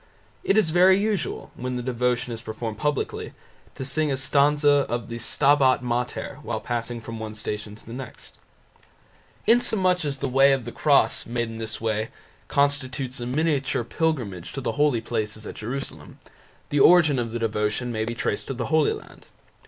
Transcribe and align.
It 0.43 0.57
is 0.57 0.71
very 0.71 0.97
usual, 0.99 1.51
when 1.55 1.75
the 1.75 1.83
devotion 1.83 2.33
is 2.33 2.41
performed 2.41 2.79
publicly, 2.79 3.33
to 3.75 3.85
sing 3.85 4.11
a 4.11 4.17
stanza 4.17 4.87
of 4.89 5.09
the 5.09 5.19
"Stabat 5.19 5.83
Mater" 5.83 6.39
while 6.41 6.59
passing 6.59 6.99
from 7.01 7.19
one 7.19 7.35
Station 7.35 7.75
to 7.75 7.85
the 7.85 7.93
next. 7.93 8.39
Inasmuch 9.45 10.03
as 10.03 10.17
the 10.17 10.27
Way 10.27 10.53
of 10.53 10.65
the 10.65 10.71
Cross, 10.71 11.27
made 11.27 11.49
in 11.49 11.59
this 11.59 11.79
way, 11.79 12.09
constitutes 12.47 13.19
a 13.19 13.27
miniature 13.27 13.83
pilgrimage 13.83 14.53
to 14.53 14.61
the 14.61 14.71
holy 14.71 15.01
places 15.01 15.45
at 15.45 15.53
Jerusalem, 15.53 16.17
the 16.69 16.79
origin 16.79 17.19
of 17.19 17.29
the 17.29 17.37
devotion 17.37 17.91
may 17.91 18.03
be 18.03 18.15
traced 18.15 18.47
to 18.47 18.55
the 18.55 18.65
Holy 18.73 18.93
Land. 18.93 19.27